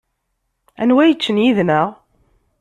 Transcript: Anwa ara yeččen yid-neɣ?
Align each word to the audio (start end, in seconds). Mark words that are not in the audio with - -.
Anwa 0.81 0.99
ara 1.01 1.11
yeččen 1.11 1.41
yid-neɣ? 1.43 1.89